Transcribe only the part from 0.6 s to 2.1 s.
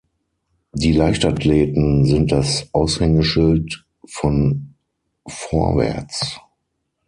Die Leichtathleten